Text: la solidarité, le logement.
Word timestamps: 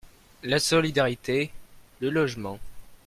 la 0.41 0.57
solidarité, 0.59 1.51
le 1.99 2.09
logement. 2.09 2.57